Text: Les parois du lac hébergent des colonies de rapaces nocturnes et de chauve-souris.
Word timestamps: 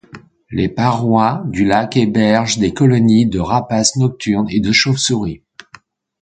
Les 0.49 0.67
parois 0.67 1.43
du 1.47 1.63
lac 1.63 1.95
hébergent 1.95 2.57
des 2.57 2.73
colonies 2.73 3.27
de 3.27 3.37
rapaces 3.37 3.97
nocturnes 3.97 4.49
et 4.49 4.59
de 4.59 4.71
chauve-souris. 4.71 5.43